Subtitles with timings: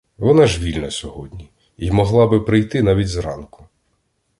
[0.17, 3.65] Вона ж вільна сьогодні й могла би прийти навіть зранку.